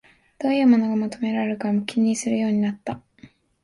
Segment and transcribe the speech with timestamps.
[0.39, 2.99] どういうものが求められるか気にするようになった